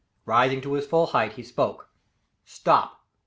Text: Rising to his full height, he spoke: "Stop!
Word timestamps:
Rising 0.25 0.61
to 0.61 0.73
his 0.73 0.87
full 0.87 1.05
height, 1.13 1.33
he 1.33 1.43
spoke: 1.43 1.91
"Stop! 2.43 3.03